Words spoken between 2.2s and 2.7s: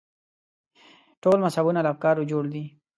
جوړ دي.